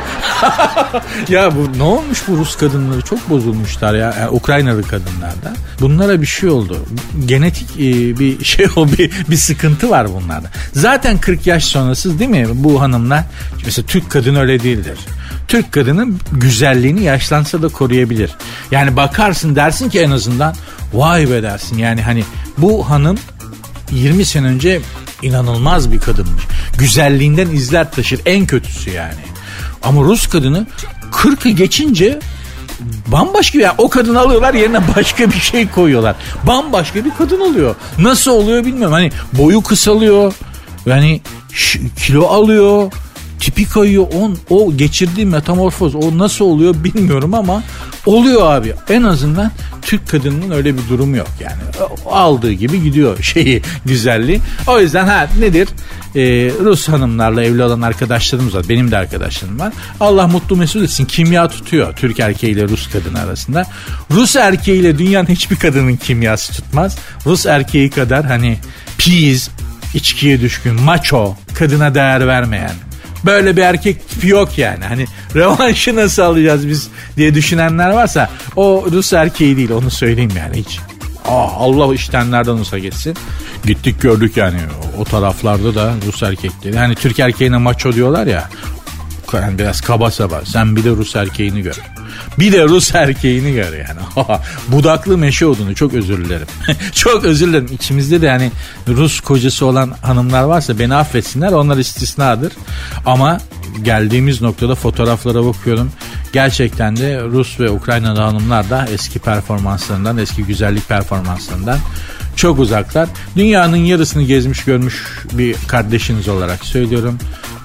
[1.29, 4.15] ya bu ne olmuş bu Rus kadınları çok bozulmuşlar ya.
[4.19, 5.53] Yani Ukraynalı kadınlarda.
[5.81, 6.77] Bunlara bir şey oldu.
[7.25, 10.47] Genetik e, bir şey o bir, bir sıkıntı var bunlarda.
[10.73, 13.23] Zaten 40 yaş sonrası değil mi bu hanımlar?
[13.65, 14.97] Mesela Türk kadın öyle değildir.
[15.47, 18.31] Türk kadının güzelliğini yaşlansa da koruyabilir.
[18.71, 20.55] Yani bakarsın dersin ki en azından
[20.93, 21.77] vay be dersin.
[21.77, 22.23] Yani hani
[22.57, 23.17] bu hanım
[23.91, 24.81] 20 sene önce
[25.21, 26.43] inanılmaz bir kadınmış.
[26.77, 29.25] Güzelliğinden izler taşır en kötüsü yani.
[29.83, 30.67] Ama Rus kadını
[31.11, 32.19] 40'ı geçince
[33.07, 36.15] bambaşka yani o kadını alıyorlar yerine başka bir şey koyuyorlar.
[36.43, 37.75] Bambaşka bir kadın oluyor.
[37.99, 38.93] Nasıl oluyor bilmiyorum.
[38.93, 40.33] Hani boyu kısalıyor.
[40.85, 41.21] Yani
[41.97, 42.91] kilo alıyor
[43.45, 44.07] tipi kayıyor.
[44.13, 47.63] On, o geçirdiği metamorfoz o nasıl oluyor bilmiyorum ama
[48.05, 48.73] oluyor abi.
[48.89, 51.89] En azından Türk kadınının öyle bir durumu yok yani.
[52.11, 54.41] Aldığı gibi gidiyor şeyi güzelliği.
[54.67, 55.67] O yüzden ha nedir?
[56.15, 56.21] Ee,
[56.63, 58.65] Rus hanımlarla evli olan arkadaşlarımız var.
[58.69, 59.73] Benim de arkadaşlarım var.
[59.99, 61.05] Allah mutlu mesut etsin.
[61.05, 63.65] Kimya tutuyor Türk erkeğiyle Rus kadını arasında.
[64.11, 66.97] Rus erkeğiyle dünyanın hiçbir kadının kimyası tutmaz.
[67.25, 68.57] Rus erkeği kadar hani
[68.97, 69.49] piz,
[69.95, 72.75] içkiye düşkün, macho, kadına değer vermeyen,
[73.25, 74.85] böyle bir erkek tipi yok yani.
[74.85, 75.05] Hani
[75.35, 80.79] revanşı nasıl alacağız biz diye düşünenler varsa o Rus erkeği değil onu söyleyeyim yani hiç.
[81.27, 83.15] Ah Allah iştenlerden olsa geçsin.
[83.65, 84.57] Gittik gördük yani
[84.97, 86.77] o taraflarda da Rus erkekleri.
[86.77, 88.49] Hani Türk erkeğine maço diyorlar ya.
[89.33, 90.41] Yani biraz kaba saba.
[90.45, 91.81] Sen bir de Rus erkeğini gör.
[92.39, 94.27] Bir de Rus erkeğini gör yani.
[94.67, 96.47] Budaklı meşe odunu çok özür dilerim.
[96.91, 97.69] çok özür dilerim.
[97.71, 98.51] İçimizde de yani
[98.87, 101.51] Rus kocası olan hanımlar varsa beni affetsinler.
[101.51, 102.53] Onlar istisnadır.
[103.05, 103.39] Ama
[103.83, 105.91] geldiğimiz noktada fotoğraflara bakıyorum.
[106.33, 111.77] Gerçekten de Rus ve Ukraynalı hanımlar da eski performanslarından, eski güzellik performanslarından
[112.35, 113.09] çok uzaklar.
[113.35, 117.17] Dünyanın yarısını gezmiş görmüş bir kardeşiniz olarak söylüyorum.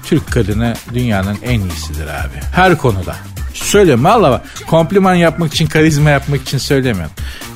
[0.03, 2.41] Türk kadını dünyanın en iyisidir abi.
[2.55, 3.15] Her konuda.
[3.53, 4.43] Söylemiyorum valla.
[4.67, 7.11] Kompliman yapmak için, karizma yapmak için söylemiyorum.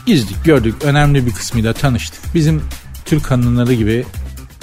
[0.05, 0.75] Gizlik gördük.
[0.83, 2.33] Önemli bir kısmıyla tanıştık.
[2.33, 2.63] Bizim
[3.05, 4.05] Türk hanımları gibi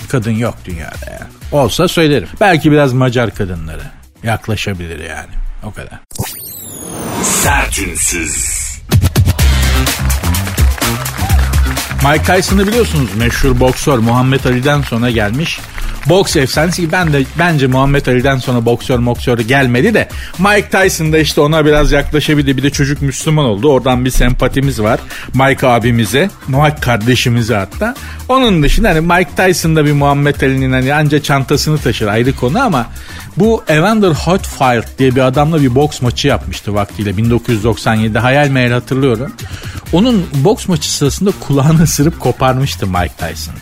[0.09, 1.27] kadın yok dünyada ya.
[1.53, 2.29] Olsa söylerim.
[2.41, 3.83] Belki biraz Macar kadınları.
[4.23, 5.31] yaklaşabilir yani.
[5.65, 5.99] O kadar.
[7.23, 8.63] Sertünsüz.
[12.11, 15.61] Mike Tyson'ı biliyorsunuz meşhur boksör Muhammed Ali'den sonra gelmiş.
[16.07, 21.19] Boks efsanesi ben de bence Muhammed Ali'den sonra boksör moksör gelmedi de Mike Tyson da
[21.19, 22.57] işte ona biraz yaklaşabildi.
[22.57, 23.73] Bir de çocuk Müslüman oldu.
[23.73, 25.01] Oradan bir sempatimiz var
[25.35, 26.31] Mike abimize.
[26.49, 27.95] Mike kardeşimize hatta.
[28.29, 32.63] Onun dışında hani Mike Tyson da bir Muhammed Ali'nin hani anca çantasını taşır ayrı konu
[32.63, 32.87] ama
[33.37, 39.33] bu Evander Holyfield diye bir adamla bir boks maçı yapmıştı vaktiyle 1997'de hayal meyil hatırlıyorum.
[39.93, 43.55] Onun boks maçı sırasında kulağını ısırıp koparmıştı Mike Tyson.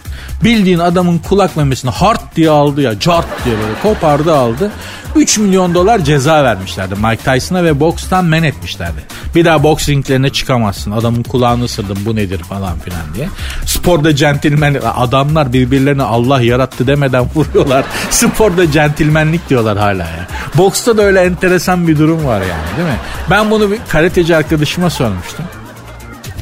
[0.45, 4.71] Bildiğin adamın kulak memesini hard diye aldı ya cart diye böyle kopardı aldı.
[5.16, 9.01] 3 milyon dolar ceza vermişlerdi Mike Tyson'a ve bokstan men etmişlerdi.
[9.35, 10.90] Bir daha boks ringlerine çıkamazsın.
[10.90, 13.29] Adamın kulağını ısırdım bu nedir falan filan diye.
[13.66, 17.85] Sporda centilmen adamlar birbirlerine Allah yarattı demeden vuruyorlar.
[18.11, 20.29] Sporda centilmenlik diyorlar hala ya.
[20.55, 22.99] Boksta da öyle enteresan bir durum var yani değil mi?
[23.31, 25.45] Ben bunu bir karateci arkadaşıma sormuştum.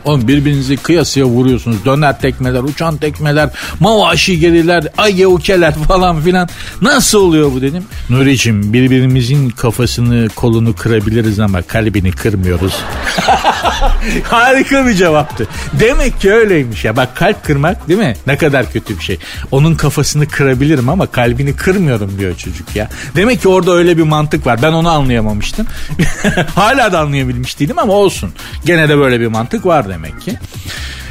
[0.04, 1.84] Oğlum birbirinizi kıyasıya vuruyorsunuz.
[1.84, 6.48] Döner tekmeler, uçan tekmeler, mavaşi geriler, ayeukeler falan filan.
[6.82, 7.84] Nasıl oluyor bu dedim.
[8.10, 12.74] Nuri'cim birbirimizin kafasını kolunu kırabiliriz ama kalbini kırmıyoruz.
[14.24, 15.46] Harika bir cevaptı.
[15.80, 16.96] Demek ki öyleymiş ya.
[16.96, 18.16] Bak kalp kırmak değil mi?
[18.26, 19.18] Ne kadar kötü bir şey.
[19.50, 22.88] Onun kafasını kırabilirim ama kalbini kırmıyorum diyor çocuk ya.
[23.16, 24.62] Demek ki orada öyle bir mantık var.
[24.62, 25.66] Ben onu anlayamamıştım.
[26.54, 28.32] Hala da anlayabilmiş değilim ama olsun.
[28.64, 30.36] Gene de böyle bir mantık var demek ki.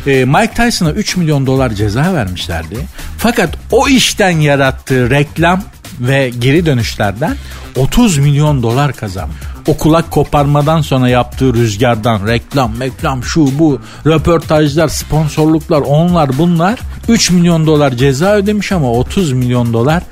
[0.07, 2.75] Ee, Mike Tyson'a 3 milyon dolar ceza vermişlerdi.
[3.17, 5.63] Fakat o işten yarattığı reklam
[5.99, 7.35] ve geri dönüşlerden
[7.75, 9.37] 30 milyon dolar kazanmış.
[9.67, 17.31] O kulak koparmadan sonra yaptığı rüzgardan reklam, reklam, şu bu, röportajlar, sponsorluklar, onlar bunlar 3
[17.31, 20.03] milyon dolar ceza ödemiş ama 30 milyon dolar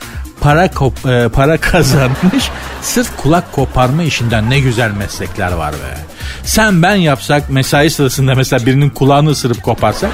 [0.42, 2.50] para kop, e, para kazanmış.
[2.82, 5.98] Sırf kulak koparma işinden ne güzel meslekler var be.
[6.44, 10.12] Sen ben yapsak mesai sırasında mesela birinin kulağını ısırıp koparsak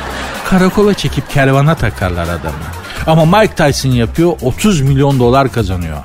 [0.49, 2.81] karakola çekip kervana takarlar adamı.
[3.07, 5.97] Ama Mike Tyson yapıyor 30 milyon dolar kazanıyor.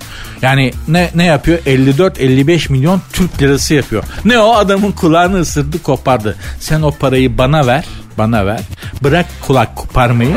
[0.42, 1.58] Yani ne ne yapıyor?
[1.58, 4.04] 54-55 milyon Türk lirası yapıyor.
[4.24, 6.36] Ne o adamın kulağını ısırdı kopardı.
[6.60, 7.84] Sen o parayı bana ver,
[8.18, 8.60] bana ver.
[9.02, 10.36] Bırak kulak koparmayı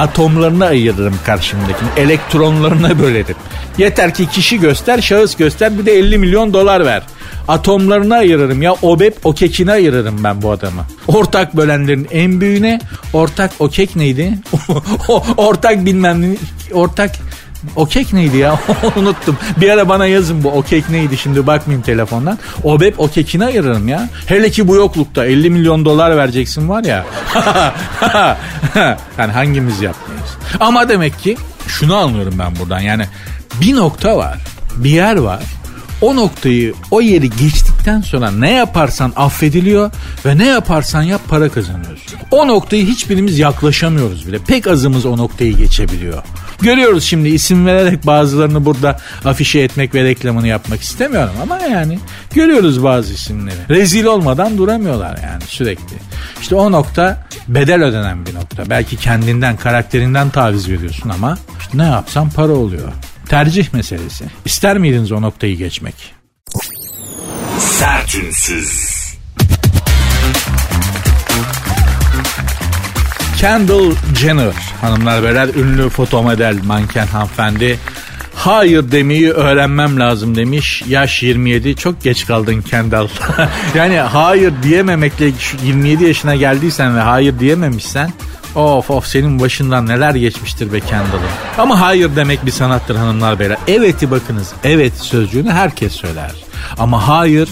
[0.00, 1.88] atomlarına ayırırım karşımdakini.
[1.96, 3.36] Elektronlarına bölerim.
[3.78, 7.02] Yeter ki kişi göster, şahıs göster bir de 50 milyon dolar ver.
[7.48, 10.84] Atomlarına ayırırım ya obep o kekine ayırırım ben bu adamı.
[11.08, 12.80] Ortak bölenlerin en büyüğüne
[13.12, 14.38] ortak o kek neydi?
[15.36, 16.36] ortak bilmem ne
[16.72, 17.10] ortak
[17.76, 18.58] o kek neydi ya?
[18.96, 19.36] Unuttum.
[19.56, 22.38] Bir ara bana yazın bu o kek neydi şimdi bakmayayım telefondan.
[22.62, 24.08] Obep o kekini ayırırım ya.
[24.26, 27.06] Hele ki bu yoklukta 50 milyon dolar vereceksin var ya.
[29.18, 30.30] yani hangimiz yapmayız?
[30.60, 33.04] Ama demek ki şunu anlıyorum ben buradan yani
[33.60, 34.38] bir nokta var.
[34.76, 35.42] Bir yer var
[36.00, 39.90] o noktayı o yeri geçtikten sonra ne yaparsan affediliyor
[40.26, 42.18] ve ne yaparsan yap para kazanıyorsun.
[42.30, 44.38] O noktayı hiçbirimiz yaklaşamıyoruz bile.
[44.38, 46.22] Pek azımız o noktayı geçebiliyor.
[46.60, 51.98] Görüyoruz şimdi isim vererek bazılarını burada afişe etmek ve reklamını yapmak istemiyorum ama yani
[52.34, 53.68] görüyoruz bazı isimleri.
[53.68, 55.96] Rezil olmadan duramıyorlar yani sürekli.
[56.40, 58.70] İşte o nokta bedel ödenen bir nokta.
[58.70, 62.92] Belki kendinden, karakterinden taviz veriyorsun ama işte ne yapsan para oluyor.
[63.30, 64.24] Tercih meselesi.
[64.44, 65.94] İster miydiniz o noktayı geçmek?
[67.58, 68.90] Sertünsüz.
[73.38, 77.78] Kendall Jenner hanımlar beyler ünlü fotomodel manken hanımefendi
[78.34, 80.82] hayır demeyi öğrenmem lazım demiş.
[80.88, 83.08] Yaş 27 çok geç kaldın Kendall.
[83.74, 85.32] yani hayır diyememekle
[85.64, 88.12] 27 yaşına geldiysen ve hayır diyememişsen
[88.54, 91.30] Of of senin başından neler geçmiştir be Kendall'ım.
[91.58, 93.58] Ama hayır demek bir sanattır hanımlar beyler.
[93.68, 96.32] Evet'i bakınız evet sözcüğünü herkes söyler.
[96.78, 97.48] Ama hayır,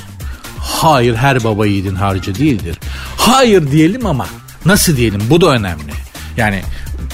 [0.59, 2.79] hayır her baba yiğidin harcı değildir.
[3.17, 4.27] Hayır diyelim ama
[4.65, 5.93] nasıl diyelim bu da önemli.
[6.37, 6.63] Yani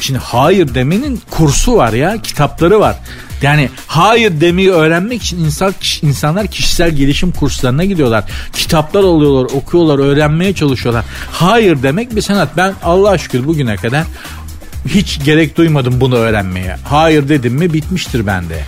[0.00, 2.96] şimdi hayır demenin kursu var ya kitapları var.
[3.44, 8.24] Yani hayır demeyi öğrenmek için insan insanlar kişisel gelişim kurslarına gidiyorlar.
[8.52, 11.04] Kitaplar alıyorlar, okuyorlar, öğrenmeye çalışıyorlar.
[11.32, 12.56] Hayır demek bir sanat.
[12.56, 14.04] Ben Allah şükür bugüne kadar
[14.88, 16.76] hiç gerek duymadım bunu öğrenmeye.
[16.84, 18.64] Hayır dedim mi bitmiştir bende.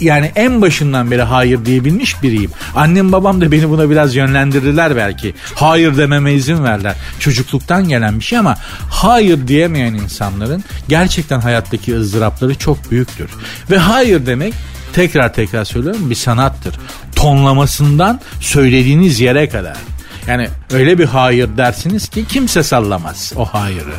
[0.00, 2.50] Yani en başından beri hayır diyebilmiş biriyim.
[2.74, 5.34] Annem babam da beni buna biraz yönlendirdiler belki.
[5.54, 6.94] Hayır dememe izin verler.
[7.20, 8.56] Çocukluktan gelen bir şey ama
[8.90, 13.30] hayır diyemeyen insanların gerçekten hayattaki ızdırapları çok büyüktür.
[13.70, 14.54] Ve hayır demek
[14.92, 16.74] tekrar tekrar söylüyorum bir sanattır.
[17.16, 19.76] Tonlamasından söylediğiniz yere kadar.
[20.26, 23.94] Yani öyle bir hayır dersiniz ki kimse sallamaz o hayırı.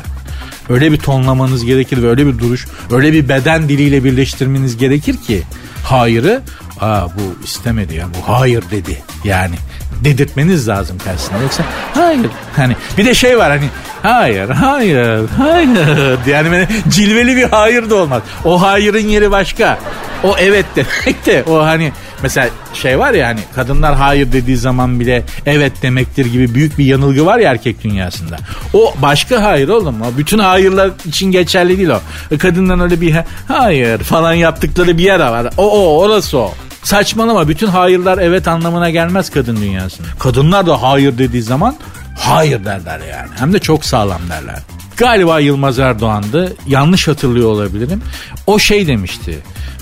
[0.70, 5.44] Öyle bir tonlamanız gerekir ve öyle bir duruş, öyle bir beden diliyle birleştirmeniz gerekir ki
[5.91, 6.41] hayırı
[6.82, 9.04] Aa bu istemedi ya bu hayır dedi.
[9.23, 9.56] Yani
[9.91, 11.38] dedirtmeniz lazım karşısına.
[11.41, 13.69] Yoksa hayır hani bir de şey var hani
[14.04, 18.21] hayır hayır hayır yani böyle cilveli bir hayır da olmaz.
[18.45, 19.80] O hayırın yeri başka.
[20.23, 21.91] O evet demek de o hani
[22.23, 26.86] mesela şey var ya hani kadınlar hayır dediği zaman bile evet demektir gibi büyük bir
[26.86, 28.38] yanılgı var ya erkek dünyasında.
[28.73, 30.02] O başka hayır oğlum.
[30.02, 31.99] O bütün hayırlar için geçerli değil o.
[32.38, 33.15] Kadından öyle bir
[33.47, 35.47] hayır falan yaptıkları bir yer var.
[35.58, 36.54] O o orası o.
[36.84, 40.08] Saçmalama bütün hayırlar evet anlamına gelmez kadın dünyasında.
[40.20, 41.76] Kadınlar da hayır dediği zaman
[42.18, 43.30] hayır derler yani.
[43.39, 44.60] Hem de çok sağlam derler.
[44.98, 46.54] Galiba Yılmaz Erdoğan'dı.
[46.68, 48.02] Yanlış hatırlıyor olabilirim.
[48.48, 49.39] O şey demişti.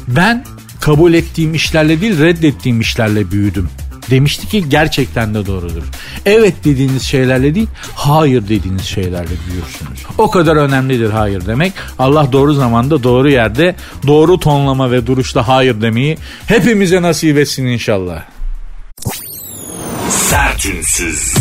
[0.07, 0.45] Ben
[0.81, 3.69] kabul ettiğim işlerle değil reddettiğim işlerle büyüdüm.
[4.09, 5.83] Demişti ki gerçekten de doğrudur.
[6.25, 10.05] Evet dediğiniz şeylerle değil, hayır dediğiniz şeylerle büyürsünüz.
[10.17, 11.73] O kadar önemlidir hayır demek.
[11.99, 13.75] Allah doğru zamanda, doğru yerde,
[14.07, 16.17] doğru tonlama ve duruşla hayır demeyi
[16.47, 18.23] hepimize nasip etsin inşallah.
[20.09, 21.33] Sertünsüz.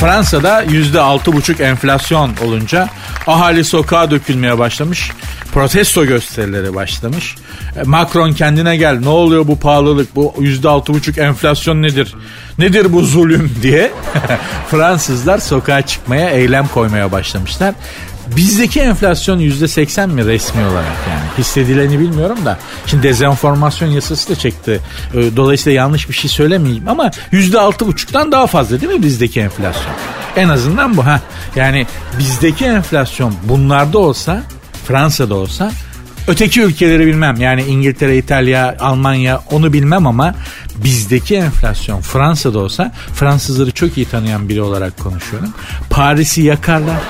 [0.00, 2.88] Fransa'da %6,5 enflasyon olunca
[3.26, 5.10] ahali sokağa dökülmeye başlamış.
[5.52, 7.34] Protesto gösterileri başlamış.
[7.76, 12.14] E, Macron kendine gel ne oluyor bu pahalılık bu %6,5 enflasyon nedir?
[12.58, 13.92] Nedir bu zulüm diye
[14.70, 17.74] Fransızlar sokağa çıkmaya eylem koymaya başlamışlar.
[18.36, 22.58] Bizdeki enflasyon yüzde seksen mi resmi olarak yani hissedileni bilmiyorum da.
[22.86, 24.80] Şimdi dezenformasyon yasası da çekti.
[25.14, 29.40] Ee, Dolayısıyla yanlış bir şey söylemeyeyim ama yüzde altı buçuktan daha fazla değil mi bizdeki
[29.40, 29.94] enflasyon?
[30.36, 31.20] En azından bu ha.
[31.56, 31.86] Yani
[32.18, 34.42] bizdeki enflasyon bunlarda olsa
[34.86, 35.72] Fransa'da olsa
[36.28, 40.34] Öteki ülkeleri bilmem yani İngiltere, İtalya, Almanya onu bilmem ama
[40.84, 45.48] bizdeki enflasyon Fransa'da olsa Fransızları çok iyi tanıyan biri olarak konuşuyorum.
[45.90, 47.00] Paris'i yakarlar.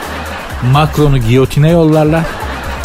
[0.72, 2.24] Macron'u giyotine yollarlar.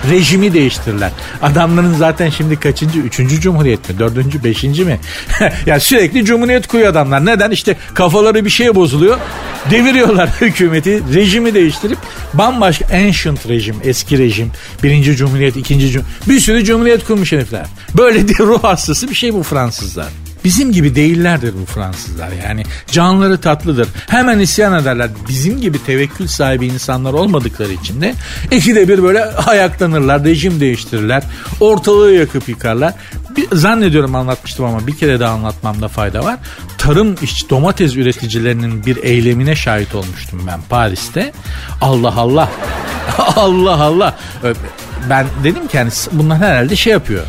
[0.10, 1.12] Rejimi değiştirirler.
[1.42, 3.00] Adamların zaten şimdi kaçıncı?
[3.00, 4.00] Üçüncü cumhuriyet mi?
[4.00, 5.00] Dördüncü, beşinci mi?
[5.66, 7.26] ya sürekli cumhuriyet kuruyor adamlar.
[7.26, 7.52] Neden?
[7.52, 9.18] İşte kafaları bir şeye bozuluyor.
[9.72, 11.04] Deviriyorlar hükümeti.
[11.14, 11.98] Rejimi değiştirip
[12.34, 14.52] bambaşka ancient rejim, eski rejim.
[14.84, 16.30] Birinci cumhuriyet, ikinci cumhuriyet.
[16.30, 17.66] Bir sürü cumhuriyet kurmuş herifler.
[17.98, 20.27] Böyle bir ruh hastası bir şey bu Fransızlar.
[20.48, 22.64] Bizim gibi değillerdir bu Fransızlar yani.
[22.92, 23.88] Canları tatlıdır.
[24.08, 25.10] Hemen isyan ederler.
[25.30, 28.14] Bizim gibi tevekkül sahibi insanlar olmadıkları için de
[28.52, 31.24] ikide bir böyle ayaklanırlar, rejim değiştirirler.
[31.60, 32.94] Ortalığı yakıp yıkarlar.
[33.38, 36.38] Bir, zannediyorum anlatmıştım ama bir kere daha anlatmamda fayda var.
[36.78, 41.34] Tarım iş domates üreticilerinin bir eylemine şahit olmuştum ben Paris'te.
[41.82, 42.50] Allah Allah.
[43.36, 44.18] Allah Allah.
[45.10, 47.24] Ben dedim ki yani bunlar herhalde şey yapıyor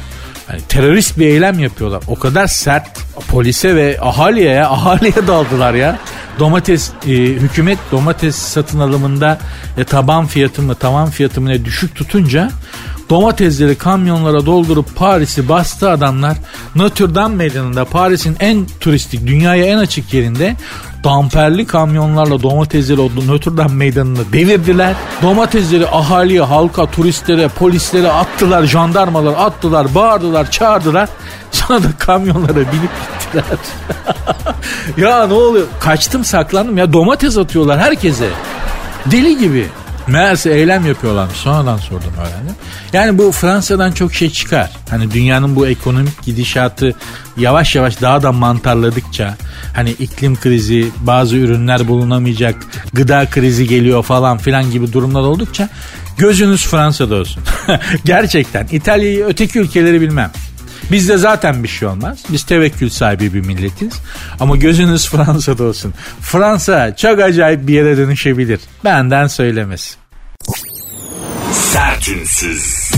[0.50, 2.02] yani terörist bir eylem yapıyorlar.
[2.08, 5.98] O kadar sert polise ve ahaliye ya ahaliye daldılar ya.
[6.38, 9.38] Domates e, hükümet domates satın alımında
[9.78, 12.50] e, taban fiyatı mı tavan fiyatı mı ne düşük tutunca
[13.10, 16.36] domatesleri kamyonlara doldurup Paris'i bastı adamlar.
[16.74, 20.56] Notre Dame meydanında Paris'in en turistik dünyaya en açık yerinde
[21.04, 24.94] damperli kamyonlarla domatesleri o Notre Dame meydanını devirdiler.
[25.22, 31.08] Domatesleri ahaliye, halka, turistlere, polislere attılar, jandarmalar attılar, bağırdılar, çağırdılar.
[31.50, 33.58] Sonra da kamyonlara binip gittiler.
[35.08, 35.66] ya ne oluyor?
[35.80, 38.28] Kaçtım saklandım ya domates atıyorlar herkese.
[39.06, 39.66] Deli gibi.
[40.08, 41.36] Meğerse eylem yapıyorlarmış.
[41.36, 42.54] Sonradan sordum öğrendim.
[42.92, 44.70] Yani bu Fransa'dan çok şey çıkar.
[44.90, 46.94] Hani dünyanın bu ekonomik gidişatı
[47.36, 49.34] yavaş yavaş daha da mantarladıkça
[49.74, 52.56] hani iklim krizi, bazı ürünler bulunamayacak,
[52.92, 55.68] gıda krizi geliyor falan filan gibi durumlar oldukça
[56.18, 57.42] gözünüz Fransa'da olsun.
[58.04, 60.30] Gerçekten İtalya'yı öteki ülkeleri bilmem.
[60.90, 62.18] Bizde zaten bir şey olmaz.
[62.28, 63.92] Biz tevekkül sahibi bir milletiz.
[64.40, 65.94] Ama gözünüz Fransa'da olsun.
[66.20, 68.60] Fransa çok acayip bir yere dönüşebilir.
[68.84, 69.94] Benden söylemesi.
[71.52, 72.90] Sertünsüz.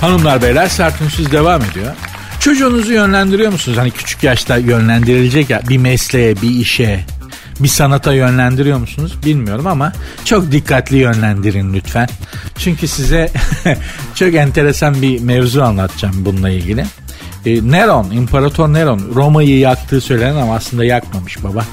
[0.00, 1.94] Hanımlar beyler sertünsüz devam ediyor.
[2.40, 3.78] Çocuğunuzu yönlendiriyor musunuz?
[3.78, 7.04] Hani küçük yaşta yönlendirilecek ya bir mesleğe, bir işe,
[7.60, 9.92] bir sanata yönlendiriyor musunuz bilmiyorum ama
[10.24, 12.08] çok dikkatli yönlendirin lütfen.
[12.58, 13.30] Çünkü size
[14.14, 16.84] çok enteresan bir mevzu anlatacağım bununla ilgili.
[17.46, 21.64] E, Neron, İmparator Neron Roma'yı yaktığı söylenen ama aslında yakmamış baba.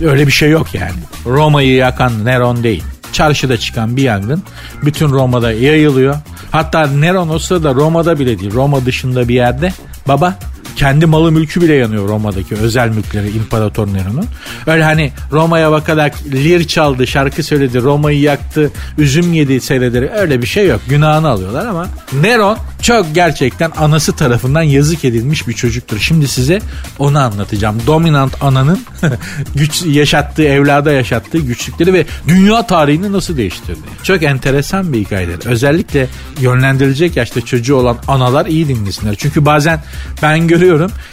[0.00, 0.98] Öyle bir şey yok yani.
[1.26, 2.84] Roma'yı yakan Neron değil.
[3.12, 4.42] Çarşıda çıkan bir yangın
[4.84, 6.16] bütün Roma'da yayılıyor.
[6.50, 9.72] Hatta Neron o sırada Roma'da bile değil Roma dışında bir yerde
[10.08, 10.38] baba
[10.82, 14.26] kendi malı mülkü bile yanıyor Roma'daki özel mülkleri İmparator Nero'nun.
[14.66, 20.46] Öyle hani Roma'ya bakarak lir çaldı, şarkı söyledi, Roma'yı yaktı, üzüm yedi seyredir öyle bir
[20.46, 20.80] şey yok.
[20.88, 21.88] Günahını alıyorlar ama
[22.20, 25.98] Neron çok gerçekten anası tarafından yazık edilmiş bir çocuktur.
[25.98, 26.60] Şimdi size
[26.98, 27.76] onu anlatacağım.
[27.86, 28.80] Dominant ananın
[29.54, 33.80] güç yaşattığı, evlada yaşattığı güçlükleri ve dünya tarihini nasıl değiştirdi.
[34.02, 35.46] Çok enteresan bir hikayedir.
[35.46, 36.08] Özellikle
[36.40, 39.14] yönlendirilecek yaşta çocuğu olan analar iyi dinlesinler.
[39.18, 39.80] Çünkü bazen
[40.22, 40.71] ben görüyorum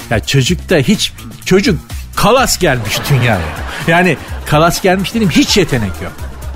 [0.09, 1.13] ya çocukta hiç
[1.45, 1.79] çocuk
[2.15, 3.41] kalas gelmiş dünyaya.
[3.87, 6.13] Yani kalas gelmiş dedim hiç yetenek yok.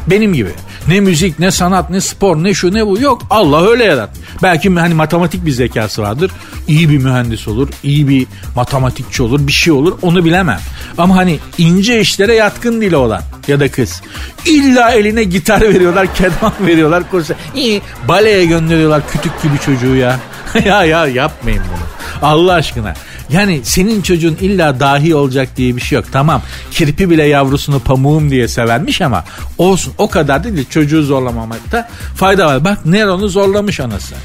[0.07, 0.49] Benim gibi.
[0.87, 3.21] Ne müzik, ne sanat, ne spor, ne şu ne bu yok.
[3.29, 4.19] Allah öyle yaratmış.
[4.43, 6.31] Belki hani matematik bir zekası vardır.
[6.67, 10.59] İyi bir mühendis olur, iyi bir matematikçi olur, bir şey olur onu bilemem.
[10.97, 14.01] Ama hani ince işlere yatkın değil olan ya da kız.
[14.45, 17.11] İlla eline gitar veriyorlar, keman veriyorlar.
[17.11, 17.33] Kursa.
[17.55, 20.19] İyi, baleye gönderiyorlar kütük gibi çocuğu ya.
[20.65, 21.93] ya ya yapmayın bunu.
[22.29, 22.93] Allah aşkına.
[23.29, 26.05] Yani senin çocuğun illa dahi olacak diye bir şey yok.
[26.11, 29.23] Tamam kirpi bile yavrusunu pamuğum diye severmiş ama
[29.57, 32.65] olsun o kadar değil çocuğu zorlamamakta fayda var.
[32.65, 34.15] Bak Neron'u zorlamış anası.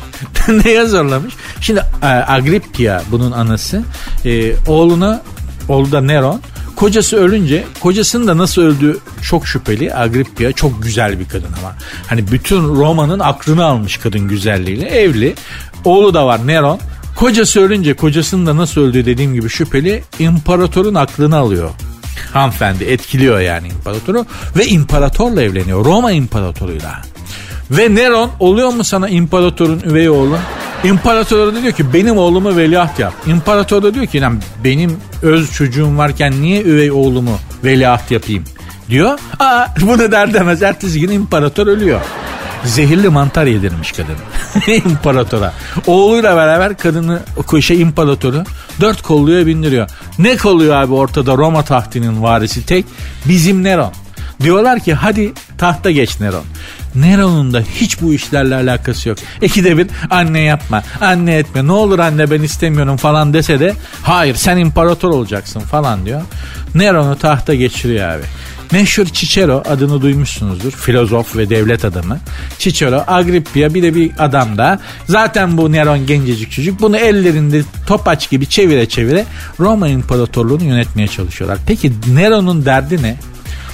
[0.65, 1.35] Neye zorlamış?
[1.61, 3.83] Şimdi e, Agrippia bunun anası
[4.25, 5.23] e, oğluna
[5.69, 6.41] oğlu da Neron
[6.79, 9.95] kocası ölünce kocasının da nasıl öldüğü çok şüpheli.
[9.95, 11.75] Agrippia çok güzel bir kadın ama.
[12.07, 14.87] Hani bütün Roma'nın aklını almış kadın güzelliğiyle.
[14.87, 15.35] Evli.
[15.85, 16.79] Oğlu da var Neron.
[17.17, 21.71] Kocası ölünce kocasının da nasıl öldüğü dediğim gibi şüpheli imparatorun aklını alıyor.
[22.33, 25.85] Hanımefendi etkiliyor yani imparatoru ve imparatorla evleniyor.
[25.85, 27.03] Roma imparatoruyla.
[27.71, 30.39] Ve Neron oluyor mu sana imparatorun üvey oğlu?
[30.85, 33.13] İmparator da diyor ki benim oğlumu veliaht yap.
[33.27, 34.23] İmparator da diyor ki
[34.65, 38.45] benim öz çocuğum varken niye üvey oğlumu veliaht yapayım?
[38.91, 39.19] Diyor.
[39.39, 42.01] Aa bunu der demez ertesi gün imparator ölüyor.
[42.65, 44.17] Zehirli mantar yedirmiş kadın.
[44.91, 45.53] İmparatora.
[45.87, 47.21] Oğluyla beraber kadını
[47.61, 48.45] şey imparatoru
[48.81, 49.91] dört kolluya bindiriyor.
[50.19, 52.87] Ne kolluyor abi ortada Roma tahtının varisi tek?
[53.25, 53.93] Bizim Neron.
[54.43, 56.45] Diyorlar ki hadi tahta geç Neron.
[56.95, 59.19] Neron'un da hiç bu işlerle alakası yok.
[59.43, 64.35] İkide bir anne yapma, anne etme, ne olur anne ben istemiyorum falan dese de hayır
[64.35, 66.23] sen imparator olacaksın falan diyor.
[66.75, 68.23] Neron'u tahta geçiriyor abi.
[68.73, 70.73] Meşhur Cicero adını duymuşsunuzdur.
[70.73, 72.21] Filozof ve devlet adamı.
[72.59, 74.81] Cicero, Agrippia bir de bir adam da.
[75.07, 76.81] Zaten bu Neron gencecik çocuk.
[76.81, 79.25] Bunu ellerinde topaç gibi çevire çevire
[79.61, 81.59] Roma İmparatorluğunu yönetmeye çalışıyorlar.
[81.67, 83.17] Peki Neron'un derdi ne?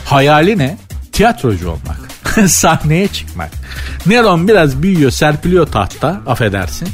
[0.05, 0.79] Hayali ne?
[1.13, 2.01] Tiyatrocu olmak.
[2.51, 3.51] Sahneye çıkmak.
[4.07, 6.89] Neron biraz büyüyor, serpiliyor tahta, affedersin.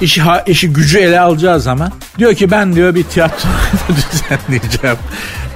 [0.00, 3.48] İşi, ha, işi gücü ele alacağı zaman diyor ki ben diyor bir tiyatro
[3.88, 4.96] düzenleyeceğim.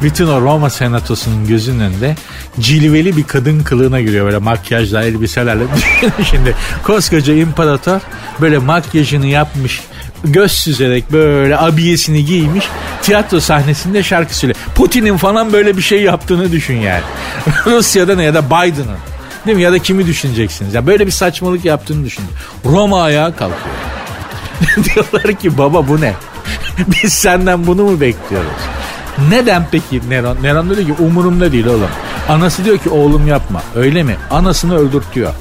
[0.03, 2.17] Bütün o Roma senatosunun gözünün önünde
[2.61, 5.63] cilveli bir kadın kılığına giriyor böyle makyajla elbiselerle.
[6.31, 8.01] şimdi koskoca imparator
[8.41, 9.81] böyle makyajını yapmış
[10.25, 12.69] göz süzerek böyle abiyesini giymiş
[13.03, 14.59] tiyatro sahnesinde şarkı söylüyor.
[14.75, 17.03] Putin'in falan böyle bir şey yaptığını düşün yani.
[17.67, 18.99] Rusya'da ne ya da Biden'ın.
[19.47, 19.63] Değil mi?
[19.63, 20.75] Ya da kimi düşüneceksiniz?
[20.75, 22.25] Ya böyle bir saçmalık yaptığını düşün.
[22.65, 23.77] Roma ayağa kalkıyor.
[24.85, 26.15] Diyorlar ki baba bu ne?
[27.03, 28.51] Biz senden bunu mu bekliyoruz?
[29.31, 30.43] Neden peki Neron?
[30.43, 31.91] Neron diyor ki umurumda değil oğlum.
[32.29, 33.63] Anası diyor ki oğlum yapma.
[33.75, 34.17] Öyle mi?
[34.31, 35.33] Anasını öldürtüyor.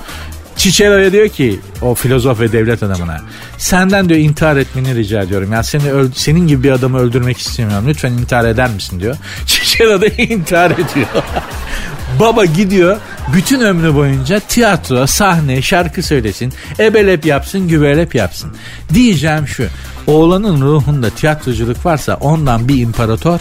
[0.57, 3.21] Cicero'ya diyor ki o filozof ve devlet adamına
[3.57, 5.51] senden diyor intihar etmeni rica ediyorum.
[5.53, 7.85] Yani seni öl- senin gibi bir adamı öldürmek istemiyorum.
[7.87, 9.15] Lütfen intihar eder misin diyor.
[9.45, 11.07] Cicero da intihar ediyor.
[12.19, 12.97] Baba gidiyor
[13.33, 18.55] bütün ömrü boyunca tiyatro, sahne, şarkı söylesin, ebelep yapsın, gübelep yapsın.
[18.93, 19.67] Diyeceğim şu,
[20.07, 23.39] oğlanın ruhunda tiyatroculuk varsa ondan bir imparator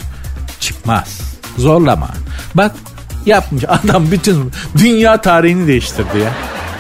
[0.67, 1.21] çıkmaz.
[1.59, 2.09] Zorlama.
[2.55, 2.73] Bak
[3.27, 6.33] yapmış adam bütün dünya tarihini değiştirdi ya.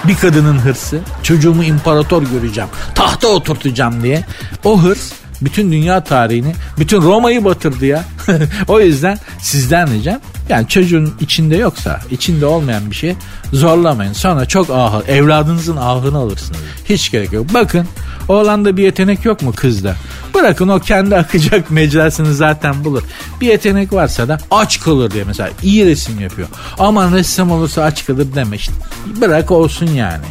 [0.04, 4.24] Bir kadının hırsı, çocuğumu imparator göreceğim, tahta oturtacağım diye.
[4.64, 8.04] O hırs bütün dünya tarihini, bütün Roma'yı batırdı ya.
[8.68, 10.20] o yüzden sizden diyeceğim.
[10.48, 13.16] Yani çocuğun içinde yoksa, içinde olmayan bir şey
[13.52, 14.12] zorlamayın.
[14.12, 16.60] Sonra çok ahı, evladınızın ahını alırsınız.
[16.84, 17.46] Hiç gerek yok.
[17.54, 17.86] Bakın
[18.28, 19.96] oğlanda bir yetenek yok mu kızda?
[20.34, 23.02] Bırakın o kendi akacak mecrasını zaten bulur.
[23.40, 26.48] Bir yetenek varsa da aç kalır diye mesela iyi resim yapıyor.
[26.78, 28.72] Aman ressam olursa aç kalır deme işte.
[29.20, 30.24] Bırak olsun yani.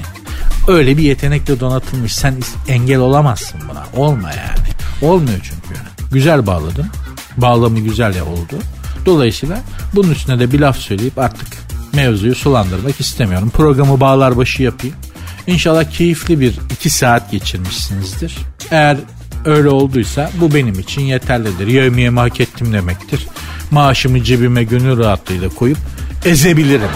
[0.67, 2.15] Öyle bir yetenekle donatılmış.
[2.15, 2.35] Sen
[2.67, 4.05] engel olamazsın buna.
[4.05, 4.67] Olma yani.
[5.01, 5.81] Olmuyor çünkü.
[6.11, 6.87] Güzel bağladım.
[7.37, 8.55] Bağlamı güzel ya oldu.
[9.05, 9.63] Dolayısıyla
[9.95, 11.47] bunun üstüne de bir laf söyleyip artık
[11.93, 13.49] mevzuyu sulandırmak istemiyorum.
[13.49, 14.95] Programı bağlar başı yapayım.
[15.47, 18.37] İnşallah keyifli bir iki saat geçirmişsinizdir.
[18.71, 18.97] Eğer
[19.45, 21.67] öyle olduysa bu benim için yeterlidir.
[21.67, 23.27] Yevmiyemi hak ettim demektir.
[23.71, 25.77] Maaşımı cebime gönül rahatlığıyla koyup
[26.25, 26.89] ezebilirim.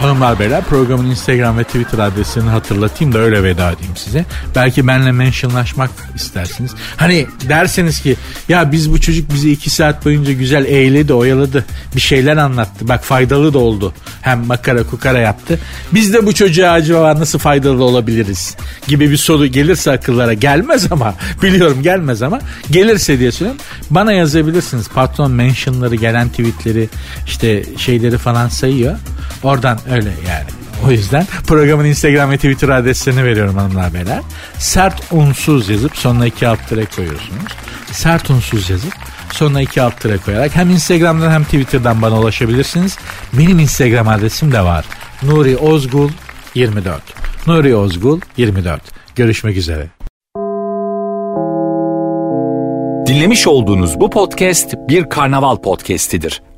[0.00, 4.24] Hanımlar beyler programın Instagram ve Twitter adresini hatırlatayım da öyle veda edeyim size.
[4.54, 6.70] Belki benle mentionlaşmak istersiniz.
[6.96, 8.16] Hani derseniz ki
[8.48, 11.64] ya biz bu çocuk bizi iki saat boyunca güzel eğledi oyaladı.
[11.96, 12.88] Bir şeyler anlattı.
[12.88, 13.92] Bak faydalı da oldu.
[14.22, 15.58] Hem makara kukara yaptı.
[15.94, 18.56] Biz de bu çocuğa acaba nasıl faydalı olabiliriz?
[18.88, 22.40] Gibi bir soru gelirse akıllara gelmez ama biliyorum gelmez ama
[22.70, 23.62] gelirse diye söylüyorum.
[23.90, 24.88] Bana yazabilirsiniz.
[24.88, 26.88] Patron mentionları gelen tweetleri
[27.26, 28.98] işte şeyleri falan sayıyor.
[29.42, 30.46] Oradan öyle yani.
[30.86, 34.20] O yüzden programın Instagram ve Twitter adreslerini veriyorum hanımlar beyler.
[34.58, 37.52] Sert unsuz yazıp sonuna iki alt tere koyuyorsunuz.
[37.92, 38.92] Sert unsuz yazıp
[39.32, 42.98] sonuna iki alt tere koyarak hem Instagram'dan hem Twitter'dan bana ulaşabilirsiniz.
[43.32, 44.84] Benim Instagram adresim de var.
[45.22, 46.10] Nuri Ozgul
[46.54, 47.02] 24.
[47.46, 48.82] Nuri Ozgul 24.
[49.16, 49.90] Görüşmek üzere.
[53.06, 56.42] Dinlemiş olduğunuz bu podcast bir karnaval podcastidir.